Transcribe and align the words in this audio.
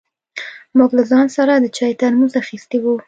موږ 0.77 0.91
له 0.97 1.03
ځان 1.11 1.25
سره 1.37 1.53
د 1.57 1.65
چای 1.77 1.93
ترموز 2.01 2.33
اخيستی 2.41 2.77
و. 2.81 2.85